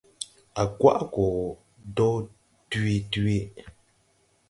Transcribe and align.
A 0.61 0.63
gwaʼ 0.79 0.99
go 1.13 1.25
dɔɔ 1.95 2.15
dwee 2.69 2.99
dwee. 3.11 3.43